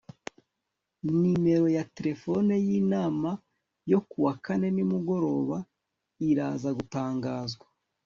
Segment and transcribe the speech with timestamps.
[1.19, 3.31] numero ya terefone yinama
[3.91, 5.57] yo kuwa kane nimugoroba
[6.29, 7.33] iraza gutangwa